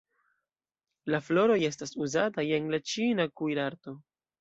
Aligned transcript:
La 1.15 1.19
floroj 1.27 1.59
estas 1.69 1.95
uzataj 2.07 2.49
en 2.59 2.75
la 2.75 2.83
ĉina 2.95 3.33
kuirarto. 3.39 3.99